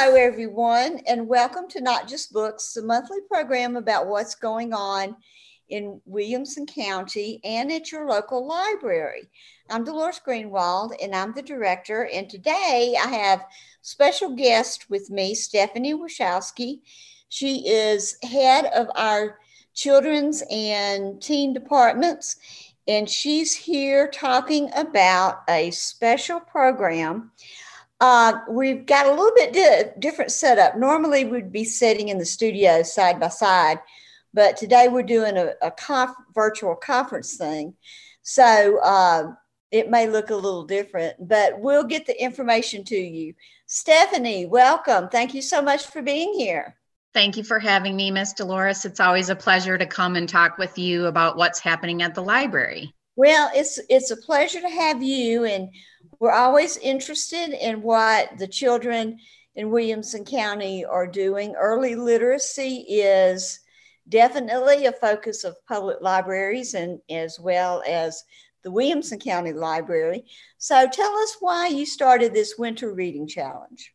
[0.00, 5.16] Hello, everyone, and welcome to Not Just Books, the monthly program about what's going on
[5.70, 9.28] in Williamson County and at your local library.
[9.68, 12.08] I'm Dolores Greenwald, and I'm the director.
[12.14, 13.44] And today I have
[13.82, 16.78] special guest with me, Stephanie Wachowski.
[17.28, 19.40] She is head of our
[19.74, 22.36] children's and teen departments,
[22.86, 27.32] and she's here talking about a special program
[28.00, 30.76] uh, we've got a little bit di- different setup.
[30.76, 33.78] Normally, we'd be sitting in the studio side by side,
[34.32, 37.74] but today we're doing a, a conf- virtual conference thing.
[38.22, 39.32] So uh,
[39.70, 43.34] it may look a little different, but we'll get the information to you.
[43.66, 45.08] Stephanie, welcome.
[45.08, 46.76] Thank you so much for being here.
[47.14, 48.84] Thank you for having me, Miss Dolores.
[48.84, 52.22] It's always a pleasure to come and talk with you about what's happening at the
[52.22, 52.94] library.
[53.16, 55.70] Well, it's it's a pleasure to have you and
[56.20, 59.18] we're always interested in what the children
[59.54, 61.54] in Williamson County are doing.
[61.54, 63.60] Early literacy is
[64.08, 68.24] definitely a focus of public libraries and as well as
[68.64, 70.24] the Williamson County Library.
[70.58, 73.92] So tell us why you started this winter reading challenge.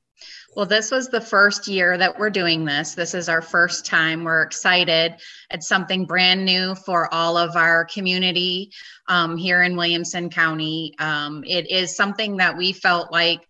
[0.56, 2.94] Well, this was the first year that we're doing this.
[2.94, 4.24] This is our first time.
[4.24, 5.16] We're excited.
[5.50, 8.72] It's something brand new for all of our community
[9.08, 10.94] um, here in Williamson County.
[11.00, 13.48] Um, it is something that we felt like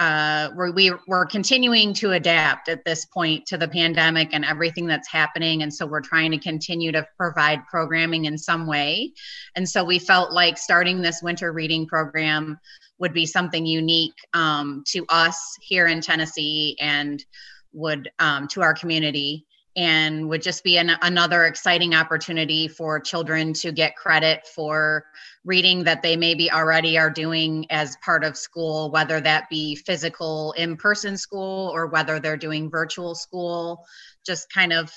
[0.00, 5.08] uh, we, we're continuing to adapt at this point to the pandemic and everything that's
[5.08, 5.62] happening.
[5.62, 9.12] And so we're trying to continue to provide programming in some way.
[9.54, 12.58] And so we felt like starting this winter reading program
[12.98, 17.24] would be something unique um, to us here in Tennessee and
[17.72, 23.52] would um, to our community and would just be an, another exciting opportunity for children
[23.52, 25.04] to get credit for
[25.44, 30.52] reading that they maybe already are doing as part of school, whether that be physical
[30.56, 33.84] in person school or whether they're doing virtual school,
[34.24, 34.92] just kind of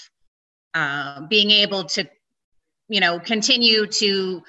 [0.75, 2.07] uh, being able to,
[2.87, 4.43] you know, continue to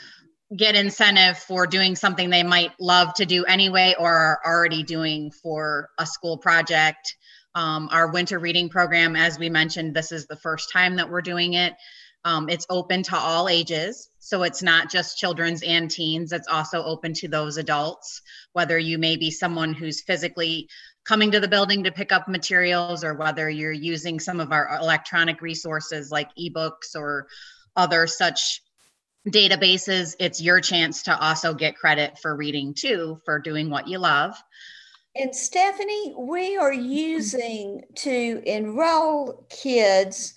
[0.57, 5.31] get incentive for doing something they might love to do anyway or are already doing
[5.31, 7.17] for a school project.
[7.55, 11.23] Um, our winter reading program, as we mentioned, this is the first time that we're
[11.23, 11.75] doing it.
[12.25, 14.11] Um, it's open to all ages.
[14.19, 18.21] So it's not just children's and teens, it's also open to those adults,
[18.53, 20.69] whether you may be someone who's physically
[21.05, 24.79] coming to the building to pick up materials or whether you're using some of our
[24.81, 27.27] electronic resources like ebooks or
[27.77, 28.61] other such
[29.27, 33.99] databases, it's your chance to also get credit for reading too, for doing what you
[33.99, 34.35] love.
[35.17, 40.35] And Stephanie, we are using to enroll kids,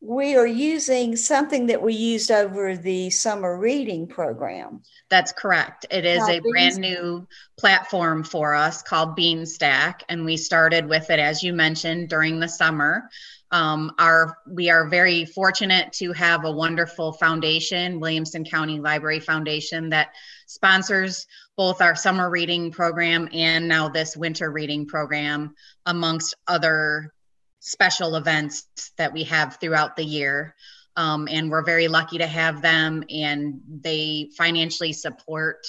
[0.00, 4.82] we are using something that we used over the summer reading program.
[5.08, 5.86] That's correct.
[5.90, 11.18] It is a brand new platform for us called Beanstack, and we started with it,
[11.18, 13.08] as you mentioned, during the summer.
[13.54, 19.90] Um, our, we are very fortunate to have a wonderful foundation, Williamson County Library Foundation,
[19.90, 20.08] that
[20.48, 25.54] sponsors both our summer reading program and now this winter reading program,
[25.86, 27.14] amongst other
[27.60, 30.56] special events that we have throughout the year.
[30.96, 35.64] Um, and we're very lucky to have them, and they financially support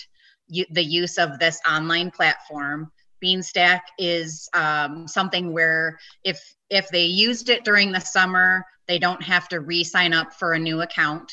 [0.50, 2.92] the use of this online platform.
[3.24, 9.22] Beanstack is um, something where if if they used it during the summer, they don't
[9.24, 11.32] have to re-sign up for a new account.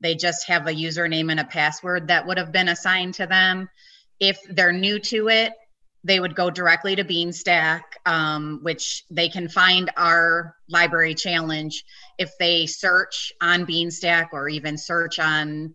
[0.00, 3.68] They just have a username and a password that would have been assigned to them.
[4.18, 5.52] If they're new to it,
[6.04, 11.84] they would go directly to Beanstack, um, which they can find our library challenge
[12.18, 15.74] if they search on Beanstack or even search on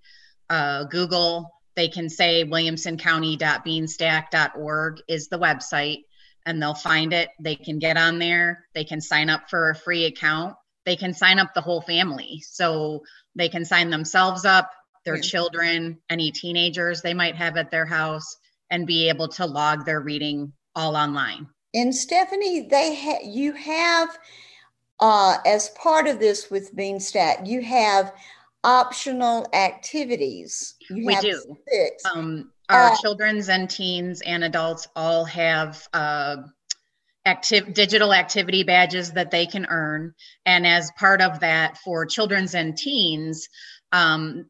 [0.50, 1.50] uh, Google.
[1.78, 6.04] They can say williamsoncounty.beanstack.org is the website
[6.48, 7.30] and they'll find it.
[7.40, 10.56] They can get on there, they can sign up for a free account,
[10.86, 12.44] they can sign up the whole family.
[12.50, 13.04] So
[13.36, 14.72] they can sign themselves up,
[15.06, 15.22] their yeah.
[15.22, 18.38] children, any teenagers they might have at their house,
[18.72, 21.48] and be able to log their reading all online.
[21.76, 24.18] And Stephanie, they ha- you have
[25.00, 28.14] uh, as part of this with Beanstack, you have
[28.68, 30.76] optional activities.
[30.90, 31.42] You we do.
[31.72, 32.04] Six.
[32.06, 36.36] Um, our uh, children's and teens and adults all have uh,
[37.26, 40.14] active digital activity badges that they can earn
[40.46, 43.48] and as part of that for children's and teens
[43.94, 44.46] um,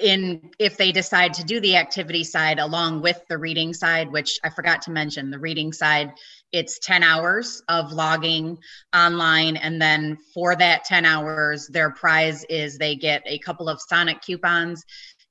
[0.00, 4.38] in if they decide to do the activity side along with the reading side which
[4.44, 6.12] i forgot to mention the reading side
[6.54, 8.56] it's 10 hours of logging
[8.94, 13.80] online and then for that 10 hours their prize is they get a couple of
[13.88, 14.84] sonic coupons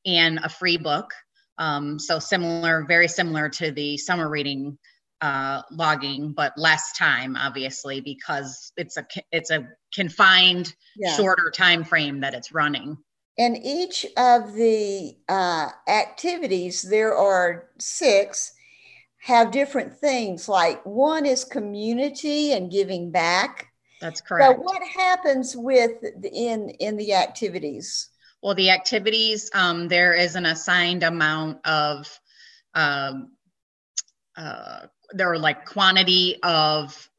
[0.05, 1.09] and a free book
[1.57, 4.77] um, so similar, very similar to the summer reading
[5.21, 11.15] uh, logging, but less time, obviously, because it's a it's a confined, yeah.
[11.15, 12.97] shorter time frame that it's running.
[13.37, 18.52] And each of the uh, activities, there are six,
[19.23, 20.49] have different things.
[20.49, 23.67] Like one is community and giving back.
[24.01, 24.57] That's correct.
[24.57, 28.09] So what happens with the, in in the activities?
[28.41, 32.19] Well, the activities um, there is an assigned amount of
[32.73, 33.31] um,
[34.35, 37.09] uh, there are like quantity of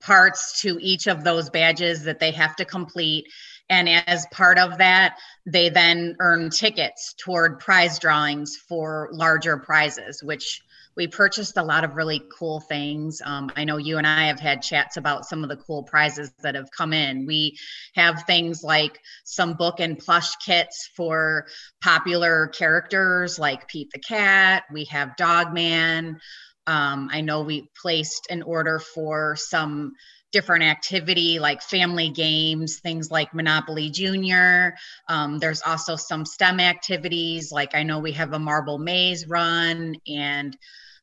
[0.00, 3.26] parts to each of those badges that they have to complete.
[3.68, 10.22] And as part of that, they then earn tickets toward prize drawings for larger prizes,
[10.22, 10.62] which
[10.98, 13.22] we purchased a lot of really cool things.
[13.24, 16.32] Um, I know you and I have had chats about some of the cool prizes
[16.42, 17.24] that have come in.
[17.24, 17.56] We
[17.94, 21.46] have things like some book and plush kits for
[21.80, 24.64] popular characters like Pete the Cat.
[24.72, 26.18] We have Dogman.
[26.66, 29.92] Um, I know we placed an order for some
[30.32, 34.74] different activity like family games, things like Monopoly Junior.
[35.08, 39.94] Um, there's also some STEM activities, like I know we have a marble maze run
[40.08, 40.56] and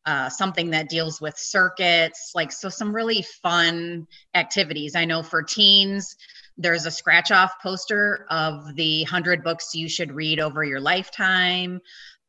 [0.06, 4.96] uh, something that deals with circuits, like so some really fun activities.
[4.96, 6.16] I know for teens,
[6.57, 11.81] there's a scratch off poster of the 100 books you should read over your lifetime.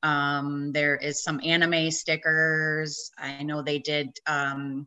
[0.03, 3.11] Um, there is some anime stickers.
[3.19, 4.87] I know they did um,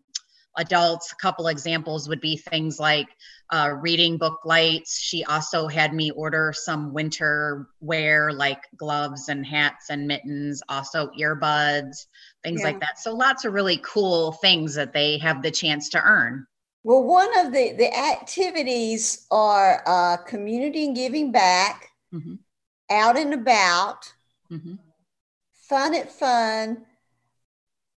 [0.57, 1.11] adults.
[1.11, 3.07] A couple examples would be things like
[3.51, 4.99] uh, reading book lights.
[4.99, 11.09] She also had me order some winter wear like gloves and hats and mittens, also
[11.19, 12.05] earbuds,
[12.43, 12.67] things yeah.
[12.67, 12.99] like that.
[12.99, 16.45] So lots of really cool things that they have the chance to earn.
[16.83, 22.35] Well, one of the, the activities are uh, community and giving back, mm-hmm.
[22.89, 24.11] out and about,
[24.49, 24.75] mm-hmm.
[25.53, 26.85] fun at fun,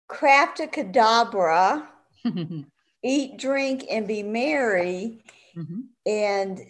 [0.07, 1.85] craft a cadabra,
[3.03, 5.23] eat, drink, and be merry.
[5.55, 5.81] Mm-hmm.
[6.05, 6.61] And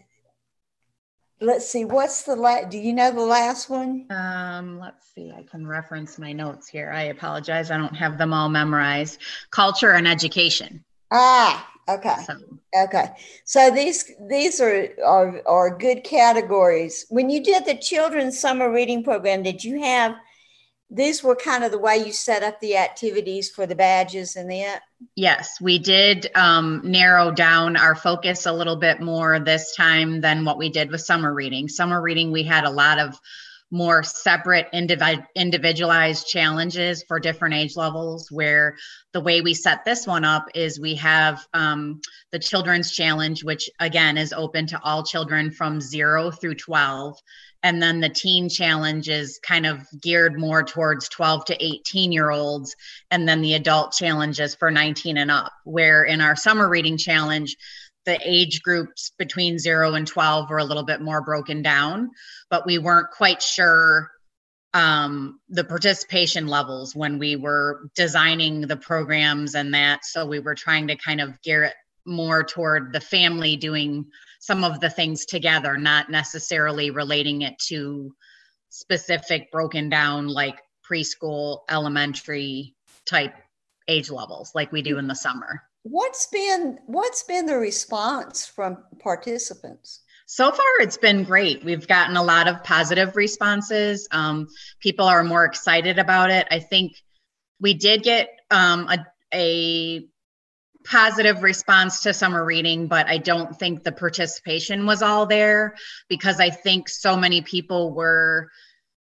[1.41, 2.69] let's see, what's the last?
[2.69, 4.05] Do you know the last one?
[4.11, 5.33] Um, let's see.
[5.35, 6.91] I can reference my notes here.
[6.91, 7.71] I apologize.
[7.71, 9.19] I don't have them all memorized.
[9.49, 10.83] Culture and education.
[11.11, 12.15] Ah, okay.
[12.25, 12.35] So.
[12.83, 13.09] Okay.
[13.43, 17.05] So these these are, are are good categories.
[17.09, 20.15] When you did the children's summer reading program, did you have
[20.93, 24.51] these were kind of the way you set up the activities for the badges and
[24.51, 24.79] the
[25.15, 30.43] yes we did um, narrow down our focus a little bit more this time than
[30.43, 31.67] what we did with summer reading.
[31.67, 33.17] Summer reading we had a lot of
[33.73, 38.75] more separate individ- individualized challenges for different age levels where
[39.13, 42.01] the way we set this one up is we have um,
[42.31, 47.17] the children's challenge which again is open to all children from 0 through 12
[47.63, 52.31] and then the teen challenge is kind of geared more towards 12 to 18 year
[52.31, 52.75] olds.
[53.11, 56.97] And then the adult challenge is for 19 and up where in our summer reading
[56.97, 57.55] challenge
[58.05, 62.09] the age groups between 0 and 12 were a little bit more broken down
[62.49, 64.09] but we weren't quite sure
[64.73, 70.05] um, the participation levels when we were designing the programs and that.
[70.05, 71.73] So we were trying to kind of gear it
[72.05, 74.05] more toward the family doing
[74.39, 78.13] some of the things together, not necessarily relating it to
[78.69, 83.33] specific broken down like preschool, elementary type
[83.87, 85.61] age levels like we do in the summer.
[85.83, 90.01] What's been what's been the response from participants?
[90.27, 91.63] So far, it's been great.
[91.63, 94.07] We've gotten a lot of positive responses.
[94.11, 94.47] Um,
[94.79, 96.47] people are more excited about it.
[96.49, 96.93] I think
[97.59, 100.07] we did get um, a, a
[100.83, 105.75] positive response to summer reading, but I don't think the participation was all there
[106.09, 108.49] because I think so many people were,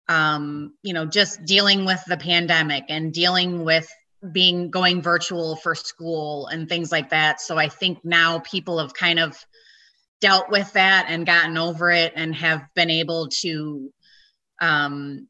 [0.07, 3.89] um, you know, just dealing with the pandemic and dealing with
[4.31, 7.41] being going virtual for school and things like that.
[7.41, 9.37] So I think now people have kind of
[10.19, 13.91] dealt with that and gotten over it and have been able to
[14.61, 15.27] um,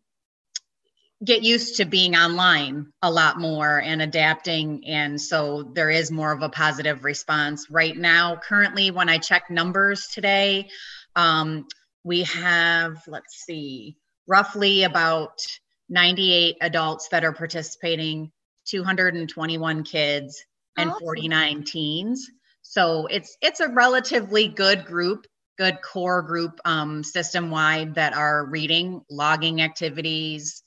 [1.24, 6.32] get used to being online a lot more and adapting and so there is more
[6.32, 10.68] of a positive response right now currently when i check numbers today
[11.16, 11.68] um,
[12.04, 13.98] we have let's see
[14.28, 15.46] roughly about
[15.90, 18.32] 98 adults that are participating
[18.66, 20.44] 221 kids
[20.78, 21.01] and awesome.
[21.01, 27.94] 49 teens so it's it's a relatively good group good core group um, system wide
[27.94, 30.63] that are reading logging activities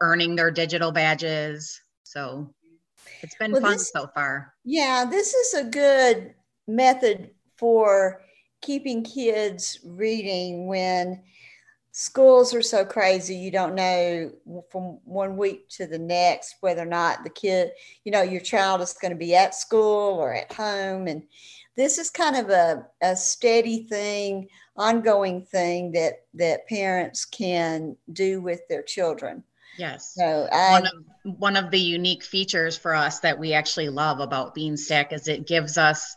[0.00, 1.80] earning their digital badges.
[2.02, 2.52] So
[3.22, 4.54] it's been well, fun this, so far.
[4.64, 6.34] Yeah, this is a good
[6.66, 8.22] method for
[8.60, 11.22] keeping kids reading when
[11.92, 14.30] schools are so crazy you don't know
[14.70, 17.70] from one week to the next whether or not the kid
[18.04, 21.22] you know your child is going to be at school or at home and
[21.74, 28.42] this is kind of a, a steady thing ongoing thing that that parents can do
[28.42, 29.42] with their children
[29.78, 30.92] yes so one of
[31.38, 35.46] one of the unique features for us that we actually love about beanstack is it
[35.46, 36.14] gives us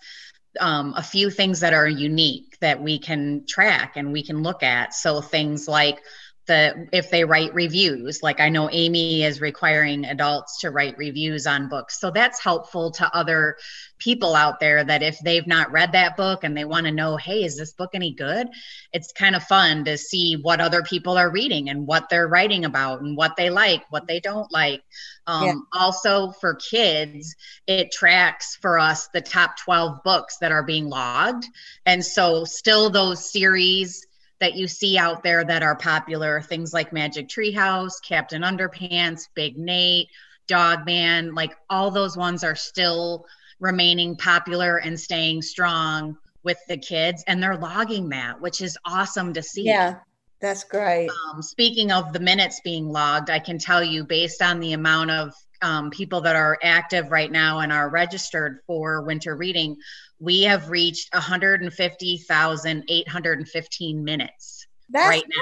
[0.60, 4.64] um, a few things that are unique that we can track and we can look
[4.64, 4.94] at.
[4.94, 6.02] So things like
[6.50, 11.46] the if they write reviews, like I know Amy is requiring adults to write reviews
[11.46, 12.00] on books.
[12.00, 13.56] So that's helpful to other
[14.00, 17.18] people out there that if they've not read that book and they want to know,
[17.18, 18.48] hey, is this book any good?
[18.92, 22.66] It's kind of fun to see what other people are reading and what they're writing
[22.66, 24.82] about and what they like, what they don't like.
[25.28, 25.54] Um, yeah.
[25.80, 27.36] Also, for kids,
[27.68, 31.46] it tracks for us the top 12 books that are being logged.
[31.86, 34.08] And so, still, those series
[34.40, 39.58] that you see out there that are popular things like Magic Treehouse, Captain Underpants, Big
[39.58, 40.10] Nate,
[40.48, 43.26] Dog Man like all those ones are still
[43.60, 49.34] remaining popular and staying strong with the kids and they're logging that which is awesome
[49.34, 49.64] to see.
[49.64, 49.96] Yeah
[50.42, 51.10] that's great.
[51.10, 55.12] Um, speaking of the minutes being logged i can tell you based on the amount
[55.12, 59.78] of um, people that are active right now and are registered for winter reading
[60.20, 65.38] we have reached 150815 minutes that's right now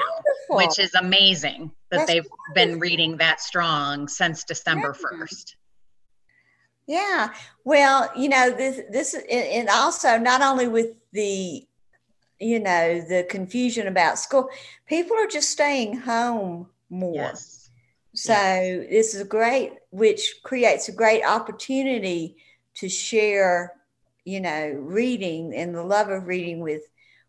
[0.50, 0.56] wonderful.
[0.56, 2.54] which is amazing that That's they've wonderful.
[2.54, 5.08] been reading that strong since december yeah.
[5.18, 5.54] 1st
[6.88, 7.34] yeah.
[7.64, 11.66] Well, you know, this, this, and also not only with the,
[12.40, 14.48] you know, the confusion about school,
[14.86, 17.14] people are just staying home more.
[17.14, 17.70] Yes.
[18.14, 18.86] So yes.
[18.88, 22.36] this is great, which creates a great opportunity
[22.76, 23.74] to share,
[24.28, 26.82] you know, reading and the love of reading with,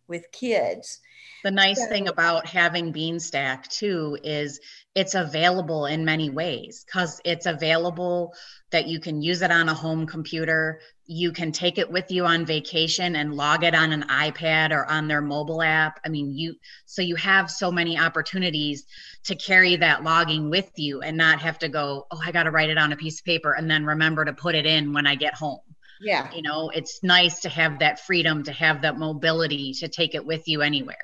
[0.09, 0.99] with kids.
[1.45, 4.59] The nice so, thing about having Beanstack too is
[4.95, 8.33] it's available in many ways because it's available
[8.71, 10.81] that you can use it on a home computer.
[11.05, 14.85] You can take it with you on vacation and log it on an iPad or
[14.85, 16.01] on their mobile app.
[16.05, 18.85] I mean, you so you have so many opportunities
[19.23, 22.51] to carry that logging with you and not have to go, oh, I got to
[22.51, 25.07] write it on a piece of paper and then remember to put it in when
[25.07, 25.61] I get home.
[26.01, 26.31] Yeah.
[26.33, 30.25] You know, it's nice to have that freedom, to have that mobility, to take it
[30.25, 30.97] with you anywhere.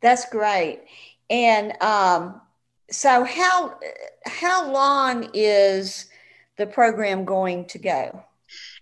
[0.00, 0.80] That's great.
[1.30, 2.40] And um,
[2.90, 3.78] so, how
[4.26, 6.06] how long is
[6.58, 8.24] the program going to go?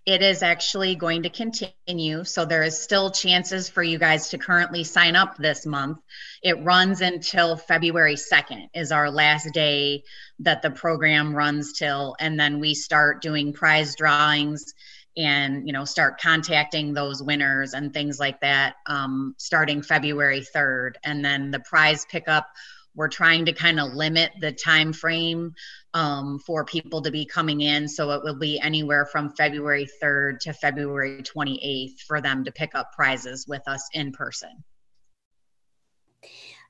[0.06, 2.24] It is actually going to continue.
[2.24, 5.98] So there is still chances for you guys to currently sign up this month.
[6.42, 10.04] It runs until February 2nd is our last day
[10.40, 14.74] that the program runs till and then we start doing prize drawings
[15.16, 20.92] and you know start contacting those winners and things like that um, starting february 3rd
[21.04, 22.48] and then the prize pickup
[22.94, 25.54] we're trying to kind of limit the time frame
[25.94, 27.88] um, for people to be coming in.
[27.88, 32.74] So it will be anywhere from february 3rd to february 28th for them to pick
[32.74, 34.64] up prizes with us in person.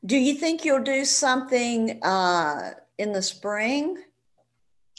[0.04, 3.98] Do you think you'll do something uh, in the spring?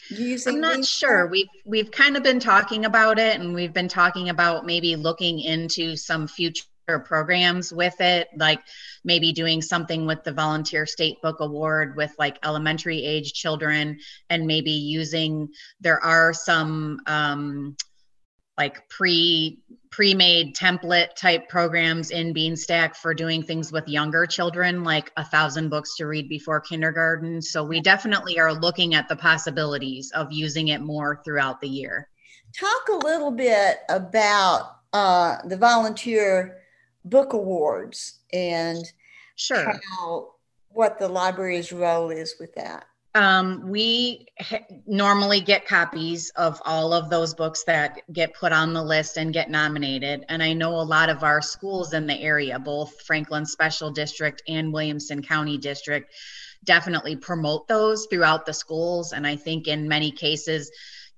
[0.10, 1.28] Using I'm not sure.
[1.28, 5.40] We've we've kind of been talking about it and we've been talking about maybe looking
[5.40, 6.66] into some future
[7.00, 8.62] programs with it like
[9.03, 14.48] maybe doing something with the volunteer state book award with like elementary age children and
[14.48, 17.75] maybe using there are some um,
[18.57, 19.60] like pre
[19.91, 25.67] pre-made template type programs in beanstack for doing things with younger children like a thousand
[25.67, 27.41] books to read before kindergarten.
[27.41, 32.07] So we definitely are looking at the possibilities of using it more throughout the year.
[32.57, 36.61] Talk a little bit about uh, the volunteer
[37.05, 38.84] book awards and
[39.36, 40.31] sure how,
[40.70, 46.93] what the library's role is with that um, we ha- normally get copies of all
[46.93, 50.24] of those books that get put on the list and get nominated.
[50.29, 54.41] And I know a lot of our schools in the area, both Franklin Special District
[54.48, 56.13] and Williamson County District,
[56.63, 59.12] definitely promote those throughout the schools.
[59.12, 60.72] And I think in many cases,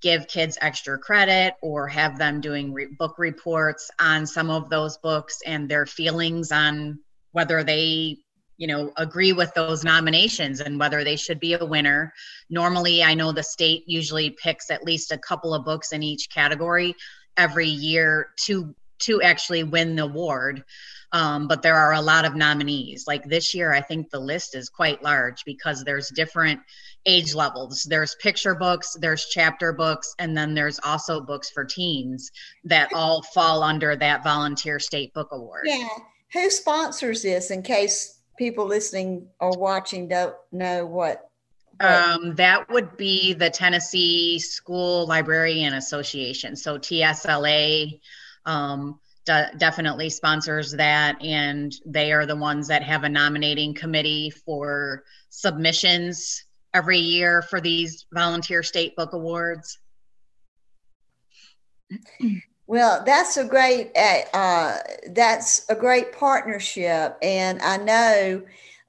[0.04, 4.98] give kids extra credit or have them doing re- book reports on some of those
[4.98, 7.00] books and their feelings on
[7.32, 8.18] whether they
[8.58, 12.14] you know agree with those nominations and whether they should be a winner
[12.52, 16.30] normally i know the state usually picks at least a couple of books in each
[16.30, 16.94] category
[17.38, 20.64] every year to to actually win the award.
[21.12, 23.06] Um, but there are a lot of nominees.
[23.06, 26.60] Like this year, I think the list is quite large because there's different
[27.06, 27.84] age levels.
[27.84, 32.32] There's picture books, there's chapter books, and then there's also books for teens
[32.64, 35.66] that all fall under that Volunteer State Book Award.
[35.66, 35.88] Yeah.
[36.34, 41.30] Who sponsors this in case people listening or watching don't know what?
[41.78, 41.92] what?
[41.92, 46.56] Um, that would be the Tennessee School Librarian Association.
[46.56, 48.00] So TSLA.
[48.46, 54.30] Um, de- definitely sponsors that and they are the ones that have a nominating committee
[54.30, 59.80] for submissions every year for these volunteer state book awards
[62.68, 64.78] well that's a great uh, uh
[65.12, 68.42] that's a great partnership and i know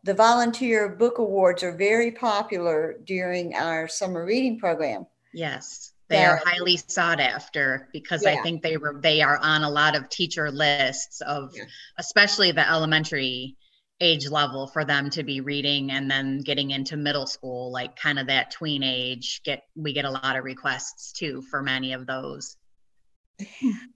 [0.05, 6.41] the volunteer book awards are very popular during our summer reading program yes they are
[6.45, 8.33] highly sought after because yeah.
[8.33, 11.65] I think they were they are on a lot of teacher lists of yeah.
[11.99, 13.57] especially the elementary
[14.01, 18.19] age level for them to be reading and then getting into middle school like kind
[18.19, 22.07] of that tween age get we get a lot of requests too for many of
[22.07, 22.57] those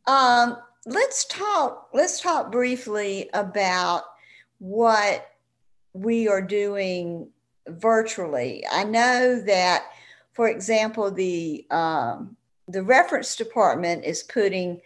[0.06, 4.04] um, let's talk let's talk briefly about
[4.58, 5.28] what
[5.92, 7.28] we are doing
[7.66, 9.84] virtually i know that
[10.38, 12.36] for example, the um,
[12.68, 14.80] the reference department is putting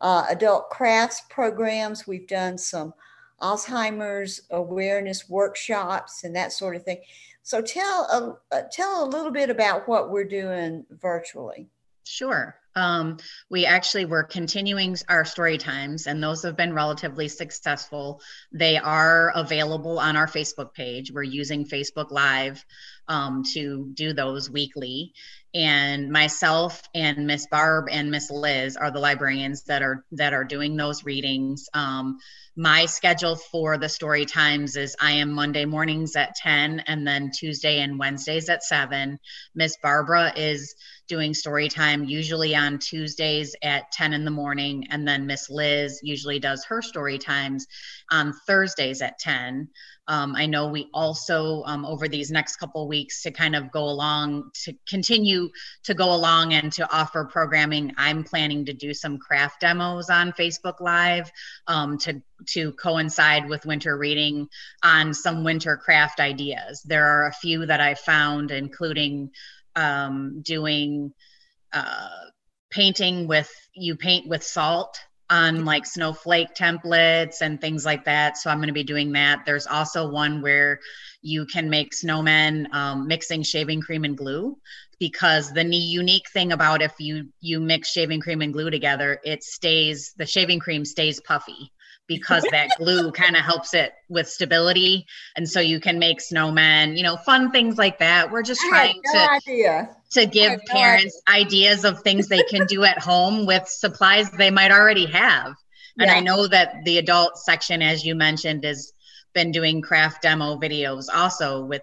[0.00, 2.08] uh, adult crafts programs.
[2.08, 2.92] We've done some
[3.40, 7.00] Alzheimer's awareness workshops and that sort of thing.
[7.42, 11.68] So tell a, uh, tell a little bit about what we're doing virtually.
[12.04, 12.56] Sure.
[12.76, 13.16] Um,
[13.48, 18.20] we actually were continuing our story times, and those have been relatively successful.
[18.52, 21.10] They are available on our Facebook page.
[21.10, 22.64] We're using Facebook Live
[23.08, 25.12] um, to do those weekly.
[25.54, 30.44] And myself and Miss Barb and Miss Liz are the librarians that are that are
[30.44, 31.68] doing those readings.
[31.72, 32.18] Um,
[32.56, 37.30] my schedule for the story times is I am Monday mornings at 10 and then
[37.30, 39.18] Tuesday and Wednesdays at 7.
[39.54, 40.74] Miss Barbara is
[41.06, 44.86] doing story time usually on Tuesdays at 10 in the morning.
[44.90, 47.66] And then Miss Liz usually does her story times
[48.10, 49.68] on Thursdays at 10.
[50.08, 53.84] Um, I know we also, um, over these next couple weeks, to kind of go
[53.84, 55.50] along, to continue
[55.84, 60.32] to go along and to offer programming, I'm planning to do some craft demos on
[60.32, 61.30] Facebook Live
[61.66, 64.48] um, to, to coincide with winter reading
[64.82, 66.82] on some winter craft ideas.
[66.82, 69.30] There are a few that I found, including
[69.74, 71.12] um, doing
[71.72, 72.08] uh,
[72.70, 78.36] painting with, you paint with salt on like snowflake templates and things like that.
[78.36, 79.44] So I'm going to be doing that.
[79.44, 80.80] There's also one where
[81.22, 84.56] you can make snowmen um, mixing shaving cream and glue
[84.98, 89.42] because the unique thing about if you you mix shaving cream and glue together, it
[89.42, 91.72] stays the shaving cream stays puffy
[92.06, 96.96] because that glue kind of helps it with stability and so you can make snowmen
[96.96, 99.95] you know fun things like that we're just trying no to idea.
[100.16, 101.46] To oh give no parents idea.
[101.46, 105.54] ideas of things they can do at home with supplies they might already have
[105.98, 106.14] and yeah.
[106.14, 108.92] i know that the adult section as you mentioned has
[109.32, 111.82] been doing craft demo videos also with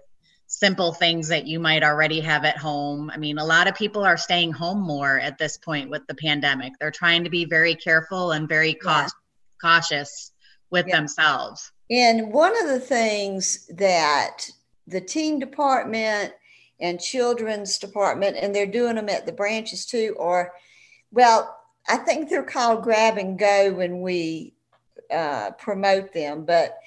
[0.53, 3.09] simple things that you might already have at home.
[3.09, 6.13] I mean, a lot of people are staying home more at this point with the
[6.13, 6.73] pandemic.
[6.79, 9.15] They're trying to be very careful and very cost
[9.59, 10.31] cautious
[10.69, 10.97] with yeah.
[10.97, 11.71] themselves.
[11.89, 14.47] And one of the things that
[14.85, 16.33] the team department
[16.83, 20.51] and children's department, and they're doing them at the branches too, or
[21.11, 24.53] well, I think they're called grab and go when we
[25.09, 26.77] uh, promote them, but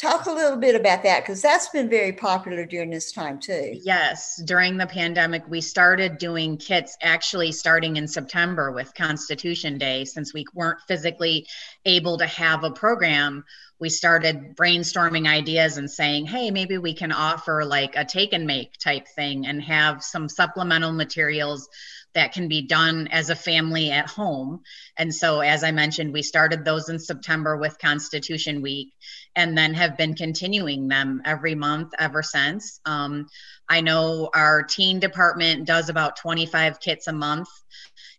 [0.00, 3.78] Talk a little bit about that because that's been very popular during this time too.
[3.82, 10.06] Yes, during the pandemic, we started doing kits actually starting in September with Constitution Day.
[10.06, 11.46] Since we weren't physically
[11.84, 13.44] able to have a program,
[13.78, 18.46] we started brainstorming ideas and saying, hey, maybe we can offer like a take and
[18.46, 21.68] make type thing and have some supplemental materials
[22.14, 24.62] that can be done as a family at home.
[24.96, 28.92] And so, as I mentioned, we started those in September with Constitution Week
[29.36, 32.80] and then have been continuing them every month ever since.
[32.84, 33.26] Um,
[33.68, 37.48] I know our teen department does about 25 kits a month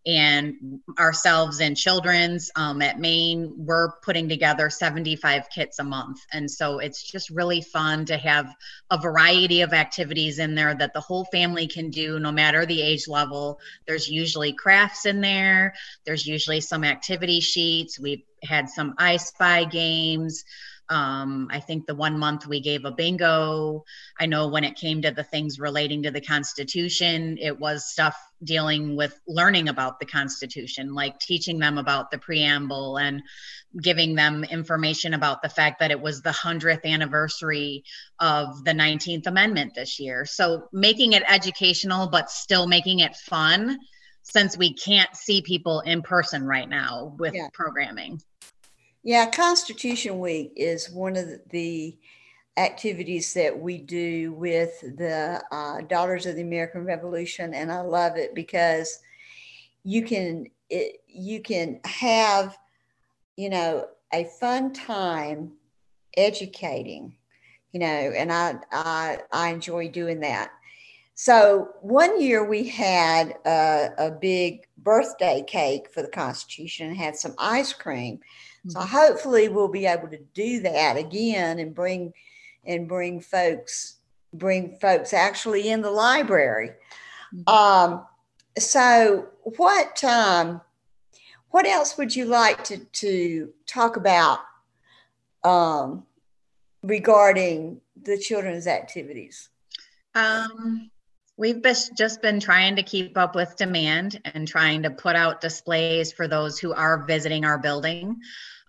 [0.05, 6.19] and ourselves and children's um, at Main, we're putting together 75 kits a month.
[6.33, 8.51] And so it's just really fun to have
[8.89, 12.81] a variety of activities in there that the whole family can do no matter the
[12.81, 13.59] age level.
[13.85, 17.99] There's usually crafts in there, there's usually some activity sheets.
[17.99, 20.43] We've had some I Spy games.
[20.91, 23.85] Um, I think the one month we gave a bingo.
[24.19, 28.17] I know when it came to the things relating to the Constitution, it was stuff
[28.43, 33.23] dealing with learning about the Constitution, like teaching them about the preamble and
[33.81, 37.85] giving them information about the fact that it was the 100th anniversary
[38.19, 40.25] of the 19th Amendment this year.
[40.25, 43.79] So making it educational, but still making it fun
[44.23, 47.47] since we can't see people in person right now with yeah.
[47.53, 48.21] programming.
[49.03, 51.97] Yeah, Constitution Week is one of the
[52.57, 58.17] activities that we do with the uh, Daughters of the American Revolution, and I love
[58.17, 58.99] it because
[59.83, 62.55] you can it, you can have
[63.37, 65.53] you know a fun time
[66.15, 67.15] educating,
[67.71, 70.51] you know, and I I, I enjoy doing that.
[71.15, 77.15] So one year we had a, a big birthday cake for the Constitution and had
[77.15, 78.19] some ice cream.
[78.67, 78.87] So mm-hmm.
[78.89, 82.13] hopefully we'll be able to do that again and bring
[82.65, 83.97] and bring folks
[84.33, 86.71] bring folks actually in the library.
[87.33, 87.49] Mm-hmm.
[87.49, 88.05] Um,
[88.57, 90.61] so what um,
[91.49, 94.39] what else would you like to, to talk about
[95.43, 96.03] um,
[96.81, 99.49] regarding the children's activities?
[100.15, 100.91] Um,
[101.37, 106.11] We've just been trying to keep up with demand and trying to put out displays
[106.11, 108.17] for those who are visiting our building.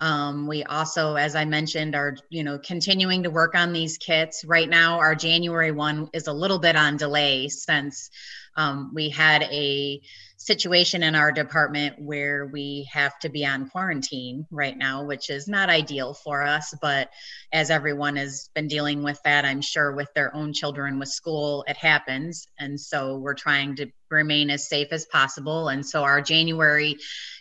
[0.01, 4.45] Um, we also, as I mentioned, are you know continuing to work on these kits.
[4.45, 8.11] Right now, our January one is a little bit on delay since
[8.57, 10.01] um, we had a
[10.37, 15.47] situation in our department where we have to be on quarantine right now, which is
[15.47, 16.75] not ideal for us.
[16.83, 17.11] But
[17.53, 21.65] as everyone has been dealing with that, I'm sure with their own children with school,
[21.69, 22.49] it happens.
[22.59, 25.69] And so we're trying to remain as safe as possible.
[25.69, 26.97] And so our January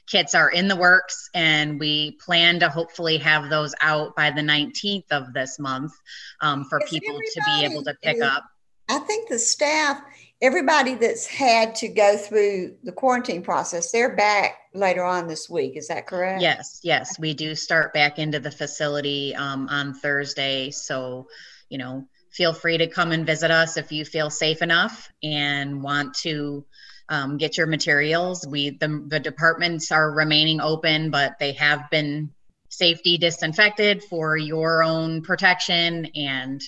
[0.08, 4.42] kits are in the works, and we plan to hopefully have those out by the
[4.42, 5.94] 19th of this month
[6.42, 8.44] um, for people to be able to pick up.
[8.90, 10.02] I think the staff
[10.42, 15.78] everybody that's had to go through the quarantine process, they're back later on this week.
[15.78, 16.42] Is that correct?
[16.42, 17.20] Yes, yes.
[17.20, 20.72] We do start back into the facility um, on Thursday.
[20.72, 21.28] So,
[21.70, 25.84] you know, feel free to come and visit us if you feel safe enough and
[25.84, 26.66] want to
[27.10, 28.48] um, get your materials.
[28.48, 32.32] We the, the departments are remaining open, but they have been
[32.70, 36.62] safety disinfected for your own protection and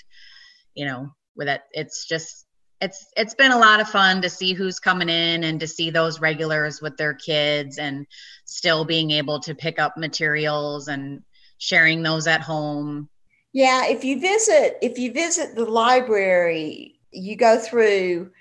[0.76, 2.46] you know with it it's just
[2.82, 5.90] it's it's been a lot of fun to see who's coming in and to see
[5.90, 8.06] those regulars with their kids and
[8.46, 11.24] still being able to pick up materials and
[11.58, 13.10] sharing those at home.
[13.54, 18.32] Yeah if you visit if you visit the library you go through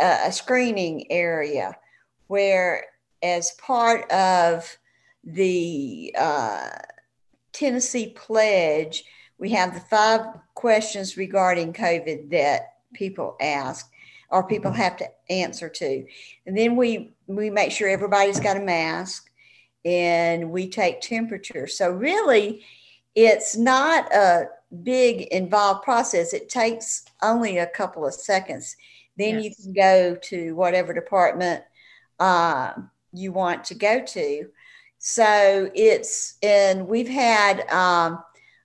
[0.00, 1.76] a, a screening area
[2.26, 2.84] where
[3.22, 4.76] as part of
[5.22, 6.68] the uh,
[7.52, 9.04] tennessee pledge
[9.38, 13.90] we have the five questions regarding covid that people ask
[14.30, 14.80] or people mm-hmm.
[14.80, 16.06] have to answer to.
[16.46, 19.30] And then we we make sure everybody's got a mask
[19.84, 21.66] and we take temperature.
[21.66, 22.64] So really
[23.14, 24.48] it's not a
[24.82, 26.32] big involved process.
[26.32, 28.76] It takes only a couple of seconds.
[29.16, 29.44] Then yes.
[29.44, 31.62] you can go to whatever department
[32.18, 32.72] uh,
[33.12, 34.48] you want to go to.
[34.98, 38.24] So it's, and we've had um,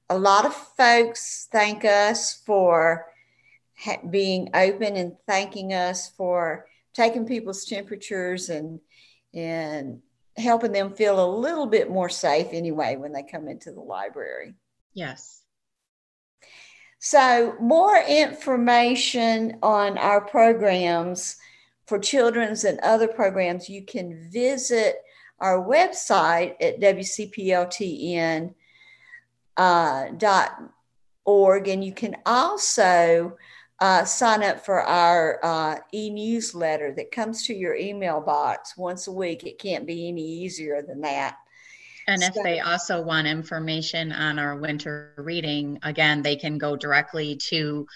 [0.10, 3.06] a lot of folks thank us for
[4.10, 8.80] being open and thanking us for taking people's temperatures and
[9.34, 10.02] and
[10.38, 14.54] helping them feel a little bit more safe anyway when they come into the library.
[14.94, 15.42] Yes.
[17.00, 21.38] So, more information on our programs
[21.88, 24.96] for children's and other programs, you can visit
[25.40, 28.56] our website at wcpltn.org.
[29.58, 30.58] Uh, dot
[31.26, 33.36] org, and you can also
[33.82, 39.08] uh, sign up for our uh, e newsletter that comes to your email box once
[39.08, 39.44] a week.
[39.44, 41.38] It can't be any easier than that.
[42.08, 46.76] And if so, they also want information on our winter reading, again, they can go
[46.76, 47.88] directly to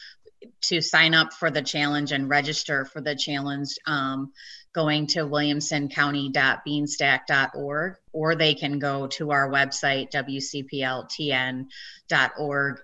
[0.62, 3.69] to sign up for the challenge and register for the challenge.
[3.88, 4.34] Um,
[4.74, 11.68] going to williamsoncounty.beanstack.org, or they can go to our website, wcpltn.org,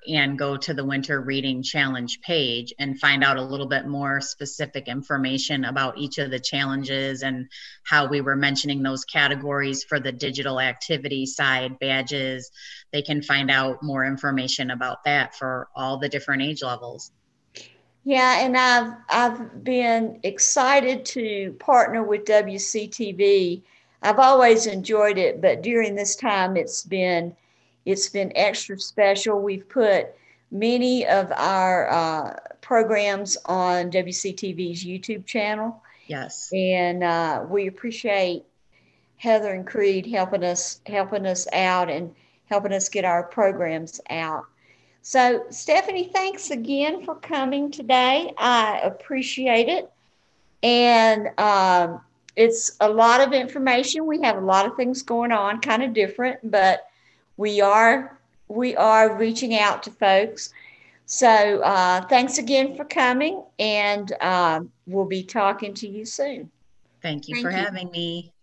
[0.08, 4.22] and go to the Winter Reading Challenge page and find out a little bit more
[4.22, 7.48] specific information about each of the challenges and
[7.84, 12.52] how we were mentioning those categories for the digital activity side badges.
[12.92, 17.12] They can find out more information about that for all the different age levels.
[18.04, 23.62] Yeah, and I've I've been excited to partner with WCTV.
[24.02, 27.36] I've always enjoyed it, but during this time, it's been
[27.86, 29.42] It's been extra special.
[29.42, 30.08] We've put
[30.52, 35.82] many of our uh, programs on WCTV's YouTube channel.
[36.08, 36.50] Yes.
[36.54, 38.46] And uh, we appreciate
[39.18, 42.14] Heather and Creed helping us helping us out and
[42.46, 44.46] helping us get our programs out.
[45.02, 48.34] So, Stephanie, thanks again for coming today.
[48.38, 49.90] I appreciate it.
[50.62, 52.02] And um,
[52.36, 54.06] it's a lot of information.
[54.06, 56.86] We have a lot of things going on, kind of different, but
[57.38, 58.18] we are
[58.50, 60.52] we are reaching out to folks.
[61.06, 61.28] So
[61.62, 66.52] uh, thanks again for coming, and uh, we'll be talking to you soon.
[67.02, 67.58] Thank you Thank for you.
[67.58, 68.34] having me.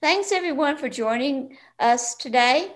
[0.00, 2.72] Thanks everyone for joining us today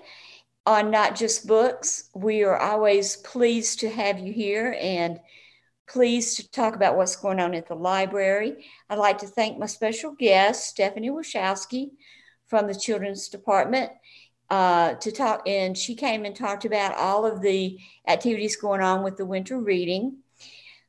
[0.65, 2.09] on Not Just Books.
[2.13, 5.19] We are always pleased to have you here and
[5.87, 8.65] pleased to talk about what's going on at the library.
[8.89, 11.91] I'd like to thank my special guest, Stephanie Wachowski
[12.47, 13.91] from the Children's Department,
[14.49, 15.47] uh, to talk.
[15.47, 19.59] And she came and talked about all of the activities going on with the winter
[19.59, 20.17] reading.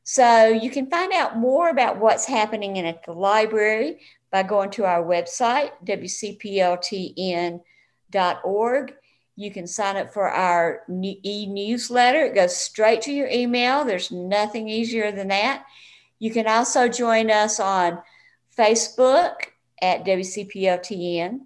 [0.03, 3.99] So you can find out more about what's happening at the library
[4.31, 7.63] by going to our website, wcpltn.org.
[9.35, 12.23] You can sign up for our e newsletter.
[12.25, 13.83] It goes straight to your email.
[13.83, 15.65] There's nothing easier than that.
[16.19, 18.01] You can also join us on
[18.57, 19.35] Facebook
[19.81, 21.41] at WCPLTN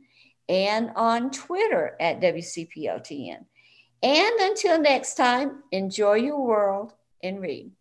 [0.48, 3.46] and on Twitter at WCPLTN.
[4.02, 7.72] And until next time, enjoy your world and read.